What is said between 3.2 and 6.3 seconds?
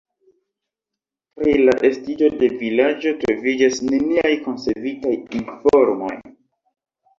troviĝas neniaj konservitaj informoj.